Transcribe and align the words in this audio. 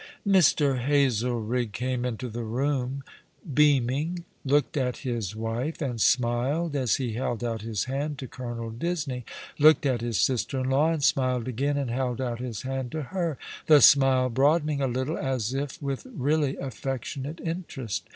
Mr. 0.25 0.79
Hazelrigg 0.79 1.73
came 1.73 2.05
into 2.05 2.27
the 2.27 2.41
room 2.41 3.03
beaming, 3.53 4.25
looked 4.43 4.75
at 4.75 4.97
his 5.05 5.35
wife 5.35 5.79
and 5.79 6.01
smiled, 6.01 6.75
as 6.75 6.95
he 6.95 7.13
held 7.13 7.43
out 7.43 7.61
his 7.61 7.83
hand 7.83 8.17
to 8.17 8.27
Colonel 8.27 8.71
Disney, 8.71 9.25
looked 9.59 9.85
at 9.85 10.01
his 10.01 10.19
sister 10.19 10.61
in 10.61 10.71
law 10.71 10.91
and 10.91 11.03
smiled 11.03 11.47
again, 11.47 11.77
and 11.77 11.91
held 11.91 12.19
out 12.19 12.39
his 12.39 12.63
hand 12.63 12.91
to 12.93 13.03
her, 13.13 13.37
the 13.67 13.79
smile 13.79 14.27
broadening 14.29 14.81
a 14.81 14.87
little, 14.87 15.19
as 15.19 15.53
if 15.53 15.79
with 15.79 16.07
really 16.15 16.57
affectionate 16.57 17.39
interest. 17.39 18.09